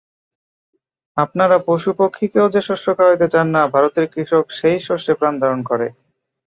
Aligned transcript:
আপনারা 1.17 1.57
পশু-পক্ষীকেও 1.67 2.47
যে 2.49 2.61
শস্য 2.61 2.87
খাওয়াইতে 2.97 3.27
চান 3.33 3.47
না, 3.55 3.61
ভারতের 3.67 4.05
কৃষক 4.13 4.45
সেই 4.59 4.77
শস্যে 4.79 5.13
প্রাণধারণ 5.13 5.59
করে। 5.69 5.87